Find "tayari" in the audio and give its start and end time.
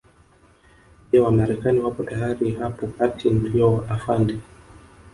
2.03-2.51